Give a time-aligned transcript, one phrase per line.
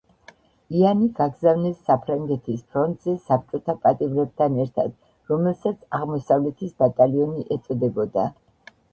[0.77, 4.95] იანი გაგზავნეს საფრანგეთის ფრონტზე საბჭოთა პატიმრებთან ერთად,
[5.33, 8.25] რომელსაც „აღმოსავლეთის ბატალიონი“ ეწოდებოდა.